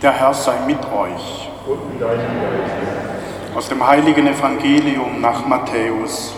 Der 0.00 0.12
Herr 0.12 0.32
sei 0.32 0.54
mit 0.64 0.78
euch. 0.78 1.50
Aus 3.56 3.68
dem 3.68 3.84
heiligen 3.84 4.28
Evangelium 4.28 5.20
nach 5.20 5.44
Matthäus. 5.44 6.34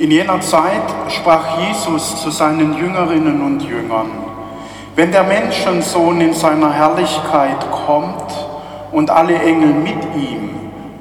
In 0.00 0.10
jener 0.10 0.40
Zeit 0.40 0.82
sprach 1.10 1.58
Jesus 1.60 2.20
zu 2.20 2.30
seinen 2.30 2.76
Jüngerinnen 2.76 3.40
und 3.40 3.62
Jüngern, 3.62 4.10
wenn 4.96 5.12
der 5.12 5.22
Menschensohn 5.22 6.20
in 6.20 6.32
seiner 6.32 6.72
Herrlichkeit 6.72 7.64
kommt 7.86 8.34
und 8.90 9.10
alle 9.10 9.38
Engel 9.38 9.72
mit 9.72 10.02
ihm, 10.16 10.50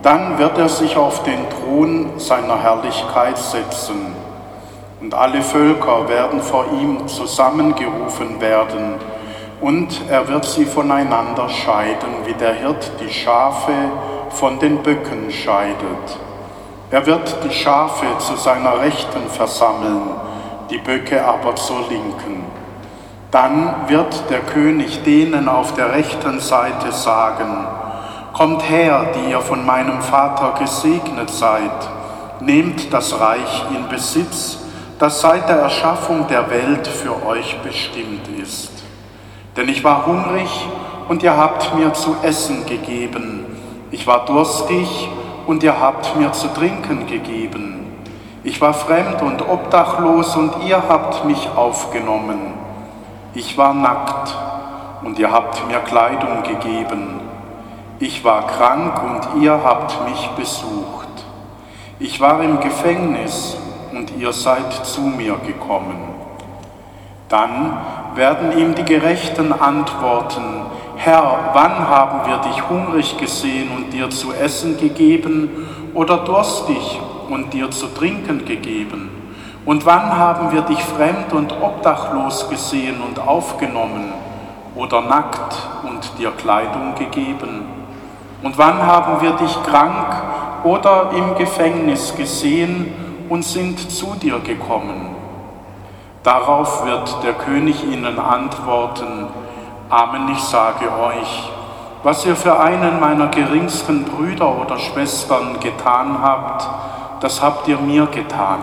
dann 0.03 0.37
wird 0.37 0.55
er 0.59 0.69
sich 0.69 0.95
auf 0.95 1.23
den 1.23 1.39
Thron 1.49 2.11
seiner 2.19 2.61
Herrlichkeit 2.61 3.39
setzen. 3.39 4.13
Und 5.01 5.15
alle 5.15 5.41
Völker 5.41 6.07
werden 6.07 6.41
vor 6.41 6.65
ihm 6.79 7.07
zusammengerufen 7.07 8.39
werden, 8.39 8.99
und 9.61 10.01
er 10.09 10.27
wird 10.27 10.45
sie 10.45 10.65
voneinander 10.65 11.47
scheiden, 11.47 12.25
wie 12.25 12.33
der 12.33 12.53
Hirt 12.53 12.91
die 12.99 13.13
Schafe 13.13 13.71
von 14.31 14.59
den 14.59 14.81
Böcken 14.81 15.31
scheidet. 15.31 16.17
Er 16.89 17.05
wird 17.05 17.37
die 17.43 17.53
Schafe 17.53 18.05
zu 18.17 18.35
seiner 18.35 18.79
Rechten 18.79 19.29
versammeln, 19.29 20.01
die 20.69 20.79
Böcke 20.79 21.23
aber 21.23 21.55
zur 21.55 21.87
Linken. 21.89 22.43
Dann 23.29 23.87
wird 23.87 24.29
der 24.29 24.39
König 24.39 25.03
denen 25.03 25.47
auf 25.47 25.73
der 25.75 25.93
rechten 25.93 26.39
Seite 26.39 26.91
sagen, 26.91 27.67
Kommt 28.33 28.67
her, 28.69 29.11
die 29.13 29.31
ihr 29.31 29.41
von 29.41 29.65
meinem 29.65 30.01
Vater 30.01 30.57
gesegnet 30.57 31.29
seid, 31.29 31.69
nehmt 32.39 32.91
das 32.91 33.19
Reich 33.19 33.65
in 33.75 33.87
Besitz, 33.89 34.57
das 34.97 35.21
seit 35.21 35.47
der 35.49 35.57
Erschaffung 35.57 36.27
der 36.27 36.49
Welt 36.49 36.87
für 36.87 37.25
euch 37.25 37.59
bestimmt 37.61 38.27
ist. 38.41 38.80
Denn 39.55 39.67
ich 39.67 39.83
war 39.83 40.05
hungrig 40.05 40.67
und 41.09 41.23
ihr 41.23 41.35
habt 41.35 41.75
mir 41.75 41.93
zu 41.93 42.15
essen 42.23 42.65
gegeben. 42.65 43.45
Ich 43.91 44.07
war 44.07 44.25
durstig 44.25 45.09
und 45.45 45.63
ihr 45.63 45.79
habt 45.79 46.15
mir 46.15 46.31
zu 46.31 46.47
trinken 46.53 47.07
gegeben. 47.07 47.85
Ich 48.43 48.61
war 48.61 48.73
fremd 48.73 49.21
und 49.21 49.47
obdachlos 49.47 50.35
und 50.35 50.63
ihr 50.65 50.81
habt 50.87 51.25
mich 51.25 51.49
aufgenommen. 51.55 52.53
Ich 53.33 53.57
war 53.57 53.73
nackt 53.73 54.35
und 55.03 55.19
ihr 55.19 55.31
habt 55.31 55.67
mir 55.67 55.79
Kleidung 55.79 56.43
gegeben. 56.43 57.19
Ich 57.99 58.23
war 58.23 58.47
krank 58.47 59.01
und 59.03 59.43
ihr 59.43 59.61
habt 59.63 60.07
mich 60.09 60.29
besucht. 60.37 61.07
Ich 61.99 62.19
war 62.19 62.41
im 62.41 62.59
Gefängnis 62.59 63.57
und 63.91 64.11
ihr 64.17 64.33
seid 64.33 64.73
zu 64.73 65.01
mir 65.01 65.35
gekommen. 65.45 65.97
Dann 67.29 67.77
werden 68.15 68.57
ihm 68.57 68.75
die 68.75 68.83
Gerechten 68.83 69.53
antworten, 69.53 70.43
Herr, 70.97 71.51
wann 71.53 71.87
haben 71.87 72.29
wir 72.29 72.37
dich 72.37 72.69
hungrig 72.69 73.17
gesehen 73.17 73.69
und 73.75 73.91
dir 73.91 74.09
zu 74.09 74.33
essen 74.33 74.77
gegeben 74.77 75.49
oder 75.93 76.17
durstig 76.17 76.99
und 77.29 77.53
dir 77.53 77.71
zu 77.71 77.87
trinken 77.87 78.45
gegeben? 78.45 79.09
Und 79.65 79.85
wann 79.85 80.15
haben 80.17 80.51
wir 80.51 80.61
dich 80.61 80.83
fremd 80.83 81.33
und 81.33 81.53
obdachlos 81.61 82.49
gesehen 82.49 83.01
und 83.01 83.19
aufgenommen 83.19 84.13
oder 84.75 85.01
nackt 85.01 85.55
und 85.83 86.19
dir 86.19 86.31
Kleidung 86.31 86.95
gegeben? 86.95 87.65
Und 88.43 88.57
wann 88.57 88.85
haben 88.85 89.21
wir 89.21 89.31
dich 89.33 89.55
krank 89.63 90.15
oder 90.63 91.11
im 91.15 91.35
Gefängnis 91.35 92.15
gesehen 92.15 92.93
und 93.29 93.43
sind 93.43 93.79
zu 93.91 94.15
dir 94.21 94.39
gekommen? 94.39 95.10
Darauf 96.23 96.85
wird 96.85 97.23
der 97.23 97.33
König 97.33 97.83
ihnen 97.83 98.19
antworten, 98.19 99.27
Amen, 99.89 100.29
ich 100.31 100.39
sage 100.39 100.85
euch, 100.85 101.51
was 102.03 102.25
ihr 102.25 102.35
für 102.35 102.59
einen 102.59 102.99
meiner 102.99 103.27
geringsten 103.27 104.05
Brüder 104.05 104.61
oder 104.61 104.77
Schwestern 104.77 105.59
getan 105.59 106.17
habt, 106.21 106.67
das 107.21 107.41
habt 107.41 107.67
ihr 107.67 107.77
mir 107.77 108.05
getan. 108.05 108.59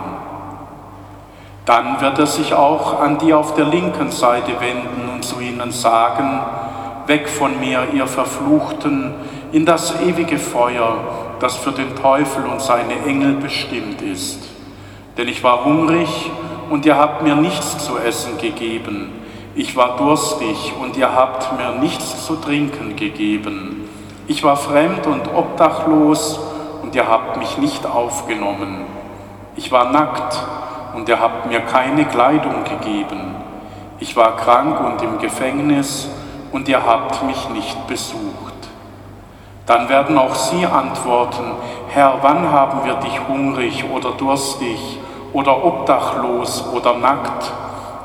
Dann 1.64 2.00
wird 2.00 2.18
er 2.18 2.26
sich 2.26 2.54
auch 2.54 3.00
an 3.00 3.18
die 3.18 3.34
auf 3.34 3.54
der 3.54 3.66
linken 3.66 4.10
Seite 4.10 4.58
wenden 4.60 5.08
und 5.12 5.24
zu 5.24 5.40
ihnen 5.40 5.70
sagen, 5.70 6.40
Weg 7.06 7.28
von 7.28 7.58
mir, 7.58 7.88
ihr 7.92 8.06
Verfluchten, 8.06 9.14
in 9.52 9.64
das 9.64 10.00
ewige 10.00 10.38
Feuer, 10.38 10.96
das 11.40 11.56
für 11.56 11.72
den 11.72 11.96
Teufel 11.96 12.44
und 12.44 12.60
seine 12.60 12.94
Engel 13.06 13.34
bestimmt 13.34 14.02
ist. 14.02 14.40
Denn 15.16 15.28
ich 15.28 15.42
war 15.42 15.64
hungrig 15.64 16.30
und 16.70 16.84
ihr 16.86 16.96
habt 16.96 17.22
mir 17.22 17.34
nichts 17.34 17.78
zu 17.84 17.98
essen 17.98 18.38
gegeben. 18.38 19.12
Ich 19.54 19.76
war 19.76 19.96
durstig 19.96 20.72
und 20.80 20.96
ihr 20.96 21.14
habt 21.14 21.58
mir 21.58 21.80
nichts 21.80 22.24
zu 22.26 22.36
trinken 22.36 22.96
gegeben. 22.96 23.88
Ich 24.26 24.44
war 24.44 24.56
fremd 24.56 25.06
und 25.06 25.34
obdachlos 25.34 26.38
und 26.82 26.94
ihr 26.94 27.08
habt 27.08 27.38
mich 27.38 27.58
nicht 27.58 27.86
aufgenommen. 27.86 28.84
Ich 29.56 29.72
war 29.72 29.90
nackt 29.90 30.38
und 30.94 31.08
ihr 31.08 31.18
habt 31.18 31.46
mir 31.46 31.60
keine 31.60 32.04
Kleidung 32.04 32.64
gegeben. 32.64 33.34
Ich 34.00 34.14
war 34.16 34.36
krank 34.36 34.78
und 34.80 35.02
im 35.02 35.18
Gefängnis 35.18 36.08
und 36.52 36.68
ihr 36.68 36.84
habt 36.84 37.24
mich 37.24 37.48
nicht 37.50 37.86
besucht. 37.88 38.54
Dann 39.66 39.88
werden 39.88 40.16
auch 40.16 40.34
sie 40.34 40.64
antworten, 40.64 41.44
Herr, 41.88 42.18
wann 42.22 42.50
haben 42.52 42.84
wir 42.84 42.94
dich 42.94 43.20
hungrig 43.28 43.84
oder 43.92 44.12
durstig 44.12 44.98
oder 45.32 45.64
obdachlos 45.64 46.64
oder 46.72 46.94
nackt 46.94 47.52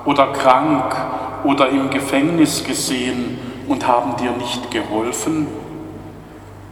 oder 0.06 0.28
krank 0.28 0.96
oder 1.44 1.70
im 1.70 1.90
Gefängnis 1.90 2.64
gesehen 2.64 3.40
und 3.68 3.88
haben 3.88 4.16
dir 4.18 4.32
nicht 4.32 4.70
geholfen? 4.72 5.48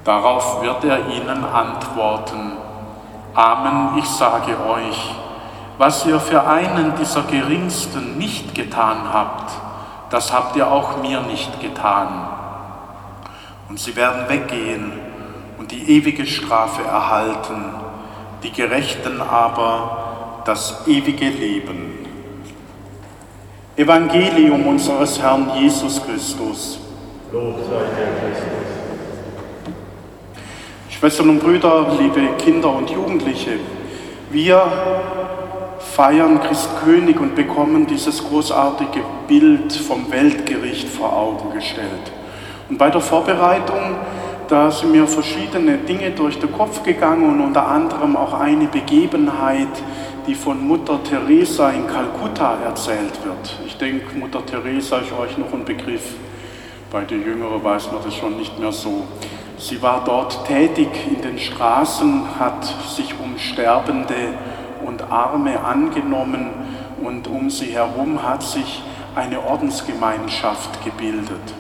Darauf 0.04 0.62
wird 0.62 0.84
er 0.84 1.08
ihnen 1.10 1.46
antworten, 1.46 2.54
Amen, 3.34 3.98
ich 3.98 4.10
sage 4.10 4.58
euch, 4.68 5.16
was 5.78 6.06
ihr 6.06 6.20
für 6.20 6.46
einen 6.46 6.96
dieser 6.96 7.24
Geringsten 7.24 8.18
nicht 8.18 8.54
getan 8.54 8.98
habt, 9.14 9.52
das 10.10 10.34
habt 10.34 10.56
ihr 10.58 10.70
auch 10.70 11.02
mir 11.02 11.22
nicht 11.22 11.62
getan. 11.62 12.28
Und 13.70 13.80
sie 13.80 13.96
werden 13.96 14.28
weggehen 14.28 14.92
und 15.58 15.72
die 15.72 15.98
ewige 15.98 16.26
Strafe 16.26 16.84
erhalten, 16.84 17.74
die 18.44 18.52
Gerechten 18.52 19.22
aber 19.22 20.01
das 20.46 20.84
ewige 20.88 21.30
Leben. 21.30 22.00
Evangelium 23.76 24.68
unseres 24.68 25.22
Herrn 25.22 25.52
Jesus 25.58 26.02
Christus. 26.06 26.80
Lob 27.32 27.56
sei 27.70 27.78
dir, 27.78 28.10
Christus. 28.20 28.62
Schwestern 30.90 31.30
und 31.30 31.40
Brüder, 31.40 31.88
liebe 32.00 32.36
Kinder 32.38 32.76
und 32.76 32.90
Jugendliche, 32.90 33.60
wir 34.30 34.62
feiern 35.80 36.40
Christkönig 36.42 37.20
und 37.20 37.36
bekommen 37.36 37.88
dieses 37.88 38.24
großartige 38.24 39.02
Bild 39.28 39.74
vom 39.74 40.12
Weltgericht 40.12 40.88
vor 40.88 41.12
Augen 41.14 41.54
gestellt. 41.54 42.12
Und 42.70 42.78
bei 42.78 42.90
der 42.90 43.02
Vorbereitung, 43.02 43.96
da 44.52 44.70
sind 44.70 44.92
mir 44.92 45.08
verschiedene 45.08 45.78
Dinge 45.78 46.12
durch 46.12 46.38
den 46.38 46.52
Kopf 46.52 46.84
gegangen 46.84 47.30
und 47.30 47.40
unter 47.40 47.66
anderem 47.66 48.18
auch 48.18 48.34
eine 48.34 48.66
Begebenheit, 48.66 49.70
die 50.28 50.36
von 50.36 50.68
Mutter 50.68 51.02
Teresa 51.02 51.70
in 51.70 51.88
Kalkutta 51.88 52.58
erzählt 52.66 53.24
wird. 53.24 53.58
Ich 53.66 53.78
denke, 53.78 54.18
Mutter 54.18 54.46
Teresa 54.46 54.98
ist 54.98 55.14
euch 55.14 55.38
noch 55.38 55.54
ein 55.54 55.64
Begriff. 55.64 56.16
Bei 56.92 57.06
den 57.06 57.24
Jüngeren 57.24 57.64
weiß 57.64 57.94
man 57.94 58.04
das 58.04 58.14
schon 58.14 58.36
nicht 58.38 58.60
mehr 58.60 58.74
so. 58.74 59.06
Sie 59.58 59.82
war 59.82 60.04
dort 60.04 60.46
tätig 60.46 60.90
in 61.10 61.22
den 61.22 61.40
Straßen, 61.40 62.38
hat 62.38 62.66
sich 62.90 63.16
um 63.24 63.38
Sterbende 63.38 64.34
und 64.86 65.02
Arme 65.10 65.64
angenommen 65.64 66.50
und 67.02 67.26
um 67.30 67.50
sie 67.50 67.68
herum 67.68 68.22
hat 68.22 68.44
sich 68.44 68.84
eine 69.16 69.40
Ordensgemeinschaft 69.42 70.84
gebildet. 70.84 71.54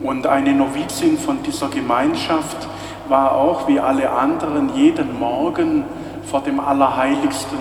Und 0.00 0.26
eine 0.26 0.52
Novizin 0.52 1.16
von 1.16 1.42
dieser 1.42 1.68
Gemeinschaft 1.68 2.68
war 3.08 3.32
auch 3.32 3.66
wie 3.66 3.80
alle 3.80 4.10
anderen 4.10 4.74
jeden 4.74 5.18
Morgen 5.18 5.84
vor 6.24 6.42
dem 6.42 6.60
Allerheiligsten, 6.60 7.58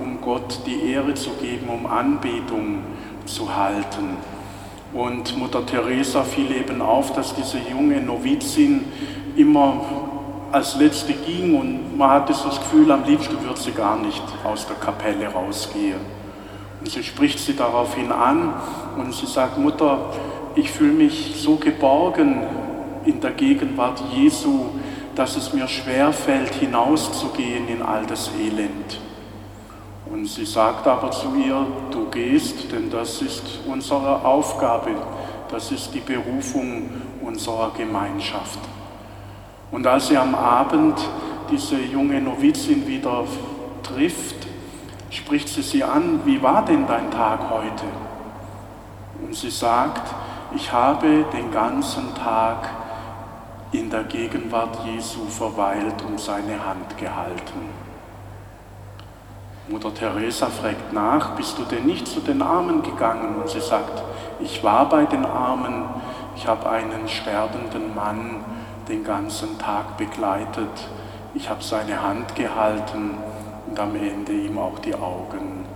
um 0.00 0.20
Gott 0.20 0.60
die 0.66 0.92
Ehre 0.92 1.14
zu 1.14 1.30
geben, 1.40 1.68
um 1.68 1.86
Anbetung 1.86 2.80
zu 3.24 3.54
halten. 3.54 4.16
Und 4.92 5.36
Mutter 5.38 5.64
Teresa 5.64 6.24
fiel 6.24 6.50
eben 6.52 6.82
auf, 6.82 7.12
dass 7.14 7.34
diese 7.34 7.58
junge 7.70 8.00
Novizin 8.00 8.84
immer 9.36 9.80
als 10.50 10.76
letzte 10.76 11.12
ging 11.12 11.58
und 11.58 11.96
man 11.96 12.10
hatte 12.10 12.32
das 12.32 12.58
Gefühl, 12.58 12.90
am 12.90 13.04
liebsten 13.04 13.42
würde 13.44 13.60
sie 13.60 13.72
gar 13.72 13.96
nicht 13.98 14.22
aus 14.44 14.66
der 14.66 14.76
Kapelle 14.76 15.28
rausgehen. 15.28 16.00
Und 16.80 16.90
sie 16.90 17.02
spricht 17.02 17.38
sie 17.38 17.54
daraufhin 17.54 18.10
an 18.12 18.54
und 18.96 19.12
sie 19.12 19.26
sagt, 19.26 19.58
Mutter, 19.58 19.98
ich 20.58 20.72
fühle 20.72 20.92
mich 20.92 21.34
so 21.36 21.54
geborgen 21.54 22.42
in 23.04 23.20
der 23.20 23.30
Gegenwart 23.30 24.02
Jesu, 24.12 24.66
dass 25.14 25.36
es 25.36 25.52
mir 25.52 25.68
schwer 25.68 26.12
fällt, 26.12 26.52
hinauszugehen 26.54 27.68
in 27.68 27.80
all 27.80 28.04
das 28.06 28.30
Elend. 28.40 29.00
Und 30.10 30.26
sie 30.26 30.44
sagt 30.44 30.86
aber 30.86 31.12
zu 31.12 31.28
ihr, 31.36 31.64
du 31.92 32.06
gehst, 32.10 32.72
denn 32.72 32.90
das 32.90 33.22
ist 33.22 33.60
unsere 33.66 34.24
Aufgabe, 34.24 34.90
Das 35.50 35.72
ist 35.72 35.94
die 35.94 36.00
Berufung 36.00 36.90
unserer 37.22 37.72
Gemeinschaft. 37.74 38.58
Und 39.70 39.86
als 39.86 40.08
sie 40.08 40.16
am 40.18 40.34
Abend 40.34 40.98
diese 41.50 41.78
junge 41.80 42.20
Novizin 42.20 42.86
wieder 42.86 43.24
trifft, 43.82 44.46
spricht 45.08 45.48
sie 45.48 45.62
sie 45.62 45.82
an, 45.82 46.20
wie 46.26 46.42
war 46.42 46.66
denn 46.66 46.86
dein 46.86 47.10
Tag 47.10 47.48
heute? 47.48 47.84
Und 49.24 49.34
sie 49.34 49.50
sagt, 49.50 50.14
ich 50.54 50.72
habe 50.72 51.24
den 51.32 51.50
ganzen 51.50 52.14
Tag 52.14 52.68
in 53.72 53.90
der 53.90 54.04
Gegenwart 54.04 54.84
Jesu 54.84 55.26
verweilt 55.26 56.02
und 56.06 56.18
seine 56.18 56.64
Hand 56.64 56.96
gehalten. 56.96 57.68
Mutter 59.68 59.92
Teresa 59.92 60.46
fragt 60.46 60.94
nach, 60.94 61.36
bist 61.36 61.58
du 61.58 61.64
denn 61.64 61.84
nicht 61.84 62.08
zu 62.08 62.20
den 62.20 62.40
Armen 62.40 62.82
gegangen? 62.82 63.42
Und 63.42 63.50
sie 63.50 63.60
sagt, 63.60 64.02
ich 64.40 64.64
war 64.64 64.88
bei 64.88 65.04
den 65.04 65.26
Armen, 65.26 65.84
ich 66.36 66.46
habe 66.46 66.70
einen 66.70 67.06
sterbenden 67.06 67.94
Mann 67.94 68.42
den 68.88 69.04
ganzen 69.04 69.58
Tag 69.58 69.98
begleitet, 69.98 70.70
ich 71.34 71.50
habe 71.50 71.62
seine 71.62 72.00
Hand 72.02 72.34
gehalten 72.34 73.18
und 73.68 73.78
am 73.78 73.94
Ende 73.96 74.32
ihm 74.32 74.56
auch 74.58 74.78
die 74.78 74.94
Augen 74.94 75.66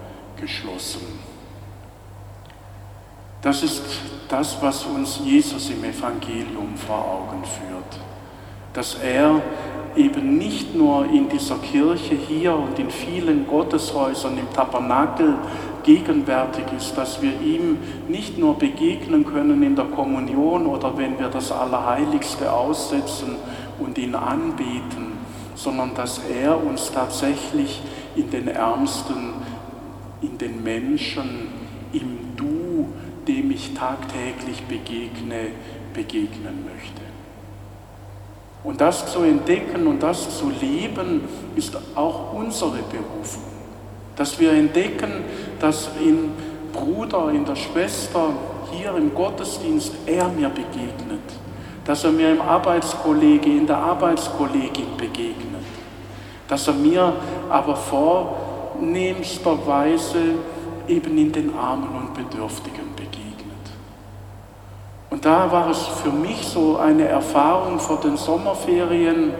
geschlossen. 0.40 1.20
Das 3.42 3.62
ist 3.62 3.82
das, 4.32 4.56
was 4.62 4.86
uns 4.86 5.20
Jesus 5.22 5.68
im 5.68 5.84
Evangelium 5.84 6.74
vor 6.74 6.96
Augen 6.96 7.44
führt, 7.44 8.00
dass 8.72 8.94
er 8.94 9.42
eben 9.94 10.38
nicht 10.38 10.74
nur 10.74 11.04
in 11.04 11.28
dieser 11.28 11.56
Kirche 11.56 12.14
hier 12.14 12.56
und 12.56 12.78
in 12.78 12.90
vielen 12.90 13.46
Gotteshäusern 13.46 14.38
im 14.38 14.50
Tabernakel 14.54 15.34
gegenwärtig 15.82 16.64
ist, 16.74 16.96
dass 16.96 17.20
wir 17.20 17.38
ihm 17.42 17.76
nicht 18.08 18.38
nur 18.38 18.54
begegnen 18.54 19.26
können 19.26 19.62
in 19.62 19.76
der 19.76 19.84
Kommunion 19.84 20.66
oder 20.66 20.96
wenn 20.96 21.18
wir 21.18 21.28
das 21.28 21.52
Allerheiligste 21.52 22.50
aussetzen 22.50 23.36
und 23.78 23.98
ihn 23.98 24.14
anbeten, 24.14 25.12
sondern 25.54 25.94
dass 25.94 26.22
er 26.32 26.64
uns 26.64 26.90
tatsächlich 26.90 27.82
in 28.16 28.30
den 28.30 28.48
Ärmsten, 28.48 29.34
in 30.22 30.38
den 30.38 30.62
Menschen, 30.62 31.61
ich 33.72 33.78
tagtäglich 33.78 34.62
begegne, 34.64 35.52
begegnen 35.94 36.64
möchte. 36.64 37.00
Und 38.64 38.80
das 38.80 39.12
zu 39.12 39.20
entdecken 39.20 39.86
und 39.86 40.02
das 40.02 40.38
zu 40.38 40.50
leben, 40.60 41.20
ist 41.56 41.78
auch 41.94 42.32
unsere 42.32 42.78
Berufung. 42.90 43.44
Dass 44.16 44.38
wir 44.38 44.52
entdecken, 44.52 45.24
dass 45.58 45.90
im 46.00 46.30
Bruder, 46.72 47.30
in 47.30 47.44
der 47.44 47.56
Schwester, 47.56 48.30
hier 48.70 48.94
im 48.94 49.12
Gottesdienst 49.14 49.92
er 50.06 50.28
mir 50.28 50.48
begegnet. 50.48 51.20
Dass 51.84 52.04
er 52.04 52.12
mir 52.12 52.30
im 52.30 52.40
Arbeitskollege, 52.40 53.50
in 53.50 53.66
der 53.66 53.78
Arbeitskollegin 53.78 54.96
begegnet. 54.96 55.64
Dass 56.46 56.68
er 56.68 56.74
mir 56.74 57.14
aber 57.50 57.74
vornehmsterweise 57.74 60.36
eben 60.86 61.18
in 61.18 61.32
den 61.32 61.52
Armen 61.56 61.88
und 61.88 62.14
Bedürftigen 62.14 62.81
und 65.22 65.26
da 65.26 65.52
war 65.52 65.70
es 65.70 65.86
für 65.86 66.10
mich 66.10 66.44
so 66.48 66.78
eine 66.78 67.06
Erfahrung 67.06 67.78
vor 67.78 68.00
den 68.00 68.16
Sommerferien. 68.16 69.32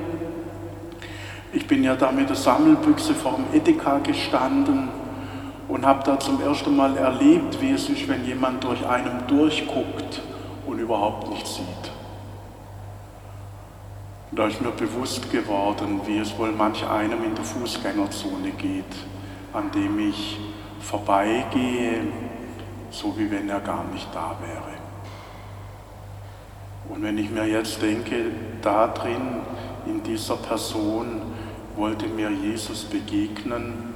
Ich 1.52 1.67
bin 1.67 1.82
ja 1.82 1.96
da 1.96 2.12
mit 2.12 2.29
der 2.29 2.37
Sammelbüchse 2.37 3.17
vor 3.17 3.32
dem 3.32 3.46
Edeka 3.52 3.99
gestanden 3.99 4.90
und 5.67 5.84
habe 5.84 6.05
da 6.05 6.20
zum 6.20 6.40
ersten 6.40 6.76
Mal 6.76 6.96
erlebt, 6.96 7.61
wie 7.61 7.73
es 7.73 7.88
ist, 7.88 8.06
wenn 8.06 8.25
jemand 8.25 8.62
durch 8.62 8.87
einem 8.87 9.26
durchguckt 9.26 10.23
und 10.69 10.79
überhaupt 10.79 11.29
nichts 11.31 11.56
sieht. 11.56 11.90
Und 14.31 14.38
da 14.38 14.46
ist 14.46 14.61
mir 14.61 14.70
bewusst 14.70 15.32
geworden, 15.32 16.00
wie 16.06 16.19
es 16.19 16.38
wohl 16.38 16.52
manch 16.52 16.88
einem 16.88 17.25
in 17.25 17.34
der 17.34 17.44
Fußgängerzone 17.44 18.52
geht, 18.56 18.84
an 19.52 19.69
dem 19.73 19.99
ich 19.99 20.38
vorbeigehe, 20.79 22.02
so 22.93 23.19
wie 23.19 23.29
wenn 23.29 23.49
er 23.49 23.58
gar 23.58 23.82
nicht 23.93 24.06
da 24.14 24.37
wäre. 24.40 24.81
Und 26.88 27.02
wenn 27.02 27.19
ich 27.19 27.31
mir 27.31 27.46
jetzt 27.46 27.81
denke, 27.81 28.26
da 28.61 28.88
drin, 28.88 29.43
in 29.87 30.02
dieser 30.02 30.37
Person, 30.37 31.23
wollte 31.76 32.06
mir 32.06 32.31
Jesus 32.31 32.84
begegnen, 32.84 33.94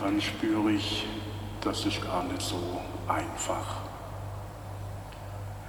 dann 0.00 0.20
spüre 0.20 0.70
ich, 0.70 1.06
das 1.62 1.84
ist 1.86 2.04
gar 2.04 2.22
nicht 2.24 2.42
so 2.42 2.56
einfach. 3.08 3.78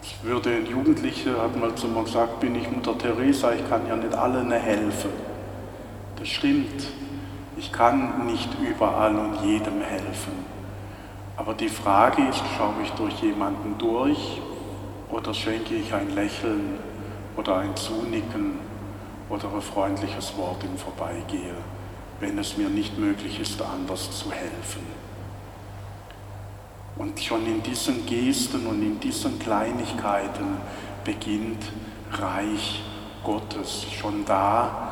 Es 0.02 0.24
würde 0.24 0.52
ein 0.52 0.66
Jugendlicher, 0.66 1.42
hat 1.42 1.56
mal 1.60 1.74
zu 1.76 1.88
mir 1.88 2.04
gesagt, 2.04 2.40
bin 2.40 2.56
ich 2.56 2.70
Mutter 2.70 2.98
Teresa, 2.98 3.54
ich 3.54 3.68
kann 3.70 3.88
ja 3.88 3.96
nicht 3.96 4.14
allen 4.14 4.52
helfen. 4.52 5.12
Das 6.18 6.28
stimmt, 6.28 6.88
ich 7.58 7.72
kann 7.72 8.26
nicht 8.26 8.50
überall 8.60 9.16
und 9.16 9.44
jedem 9.44 9.82
helfen. 9.82 10.34
Aber 11.38 11.54
die 11.54 11.70
Frage 11.70 12.22
ist, 12.28 12.44
schaue 12.58 12.76
ich 12.84 12.92
durch 12.92 13.22
jemanden 13.22 13.78
durch 13.78 14.42
oder 15.10 15.34
schenke 15.34 15.76
ich 15.76 15.94
ein 15.94 16.14
Lächeln 16.16 16.78
oder 17.36 17.58
ein 17.58 17.76
Zunicken 17.76 18.60
oder 19.30 19.54
ein 19.54 19.62
freundliches 19.62 20.36
Wort 20.38 20.64
im 20.64 20.78
Vorbeigehe, 20.78 21.56
wenn 22.20 22.38
es 22.38 22.58
mir 22.58 22.70
nicht 22.70 22.98
möglich 22.98 23.40
ist, 23.40 23.62
anders 23.62 24.12
zu 24.12 24.32
helfen. 24.32 24.84
Und 26.98 27.20
schon 27.20 27.46
in 27.46 27.64
diesen 27.64 28.06
Gesten 28.06 28.68
und 28.68 28.82
in 28.82 29.00
diesen 29.00 29.40
Kleinigkeiten 29.40 30.58
beginnt 31.04 31.64
Reich 32.12 32.84
Gottes. 33.24 33.86
Schon 33.92 34.26
da 34.26 34.90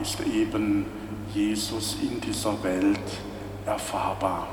ist 0.00 0.20
eben 0.20 0.86
Jesus 1.34 1.96
in 2.02 2.20
dieser 2.20 2.62
Welt 2.62 2.98
erfahrbar. 3.64 4.46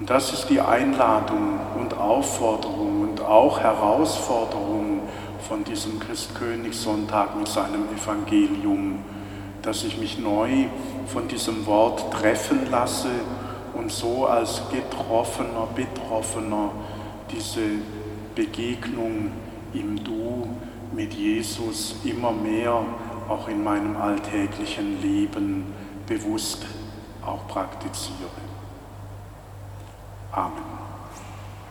Und 0.00 0.10
das 0.10 0.32
ist 0.32 0.48
die 0.48 0.60
Einladung 0.60 1.60
und 1.78 1.94
Aufforderung 1.96 2.93
auch 3.24 3.60
Herausforderung 3.60 5.02
von 5.48 5.64
diesem 5.64 5.98
Christkönigssonntag 6.00 7.36
mit 7.36 7.48
seinem 7.48 7.84
Evangelium, 7.94 9.04
dass 9.62 9.84
ich 9.84 9.98
mich 9.98 10.18
neu 10.18 10.66
von 11.06 11.28
diesem 11.28 11.66
Wort 11.66 12.10
treffen 12.12 12.70
lasse 12.70 13.10
und 13.74 13.90
so 13.90 14.26
als 14.26 14.62
Getroffener, 14.70 15.68
Betroffener 15.74 16.70
diese 17.30 17.60
Begegnung 18.34 19.32
im 19.72 20.02
Du 20.02 20.48
mit 20.92 21.14
Jesus 21.14 21.96
immer 22.04 22.32
mehr 22.32 22.84
auch 23.28 23.48
in 23.48 23.64
meinem 23.64 23.96
alltäglichen 23.96 25.00
Leben 25.00 25.72
bewusst 26.06 26.64
auch 27.24 27.46
praktiziere. 27.48 28.28
Amen. 30.32 30.73